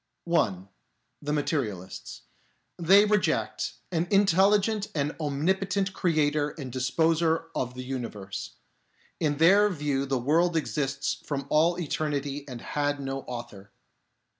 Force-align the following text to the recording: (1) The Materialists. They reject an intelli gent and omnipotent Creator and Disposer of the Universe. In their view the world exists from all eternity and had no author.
(1) 0.23 0.67
The 1.21 1.31
Materialists. 1.31 2.23
They 2.79 3.05
reject 3.05 3.73
an 3.91 4.07
intelli 4.07 4.59
gent 4.59 4.87
and 4.95 5.15
omnipotent 5.19 5.93
Creator 5.93 6.55
and 6.57 6.71
Disposer 6.71 7.49
of 7.53 7.75
the 7.75 7.83
Universe. 7.83 8.55
In 9.19 9.37
their 9.37 9.69
view 9.69 10.07
the 10.07 10.17
world 10.17 10.55
exists 10.57 11.21
from 11.23 11.45
all 11.49 11.77
eternity 11.77 12.47
and 12.47 12.61
had 12.61 12.99
no 12.99 13.19
author. 13.27 13.73